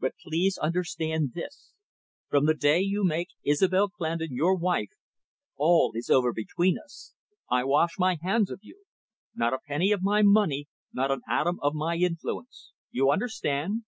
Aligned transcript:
But 0.00 0.14
please 0.22 0.56
understand 0.56 1.34
this. 1.34 1.74
From 2.30 2.46
the 2.46 2.54
day 2.54 2.80
you 2.80 3.04
make 3.04 3.28
Isobel 3.44 3.90
Clandon 3.90 4.30
your 4.32 4.56
wife, 4.56 4.88
all 5.56 5.92
is 5.94 6.08
over 6.08 6.32
between 6.32 6.78
us. 6.82 7.12
I 7.50 7.64
wash 7.64 7.98
my 7.98 8.16
hands 8.22 8.50
of 8.50 8.60
you. 8.62 8.84
Not 9.34 9.52
a 9.52 9.58
penny 9.68 9.92
of 9.92 10.02
my 10.02 10.22
money, 10.22 10.68
not 10.90 11.10
an 11.10 11.20
atom 11.28 11.60
of 11.60 11.74
my 11.74 11.96
influence. 11.96 12.72
You 12.92 13.10
understand." 13.10 13.82